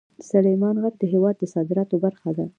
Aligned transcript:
سلیمان 0.29 0.75
غر 0.81 0.93
د 0.99 1.03
هېواد 1.13 1.35
د 1.39 1.43
صادراتو 1.53 1.95
برخه 2.05 2.29
ده. 2.37 2.45